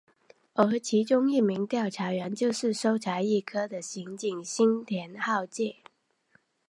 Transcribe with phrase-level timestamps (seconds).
[0.55, 5.75] 而其中一名调查员就是搜查一课的刑警新田浩介。